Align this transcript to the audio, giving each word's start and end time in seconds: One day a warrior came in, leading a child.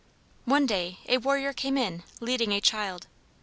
One 0.45 0.65
day 0.65 0.97
a 1.07 1.19
warrior 1.19 1.53
came 1.53 1.77
in, 1.77 2.01
leading 2.19 2.53
a 2.53 2.59
child. 2.59 3.05